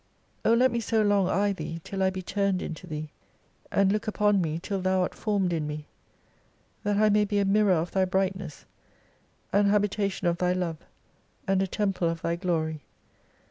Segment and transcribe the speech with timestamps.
[0.43, 3.11] O let me so long eye Thee, till I be turned into Thee,
[3.71, 5.85] and look upon me till Thou art formed in me,
[6.83, 8.65] that I may be a mirror of Thy brightness,
[9.53, 10.77] an habitation of Thy Love,
[11.47, 12.81] and a temple of Thy glory.